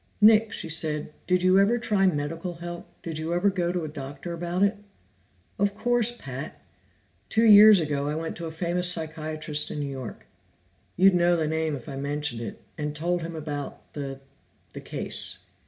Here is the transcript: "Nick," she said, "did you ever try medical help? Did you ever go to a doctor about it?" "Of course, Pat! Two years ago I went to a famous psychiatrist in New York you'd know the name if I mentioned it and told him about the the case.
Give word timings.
"Nick," 0.19 0.51
she 0.51 0.67
said, 0.67 1.13
"did 1.27 1.43
you 1.43 1.59
ever 1.59 1.77
try 1.77 2.07
medical 2.07 2.55
help? 2.55 2.87
Did 3.03 3.19
you 3.19 3.35
ever 3.35 3.51
go 3.51 3.71
to 3.71 3.83
a 3.83 3.87
doctor 3.87 4.33
about 4.33 4.63
it?" 4.63 4.77
"Of 5.59 5.75
course, 5.75 6.11
Pat! 6.17 6.59
Two 7.29 7.43
years 7.43 7.79
ago 7.79 8.07
I 8.07 8.15
went 8.15 8.35
to 8.37 8.47
a 8.47 8.51
famous 8.51 8.91
psychiatrist 8.91 9.69
in 9.69 9.79
New 9.79 9.91
York 9.91 10.25
you'd 10.97 11.13
know 11.13 11.35
the 11.35 11.47
name 11.47 11.75
if 11.75 11.87
I 11.87 11.97
mentioned 11.97 12.41
it 12.41 12.63
and 12.79 12.95
told 12.95 13.21
him 13.21 13.35
about 13.35 13.93
the 13.93 14.19
the 14.73 14.81
case. 14.81 15.37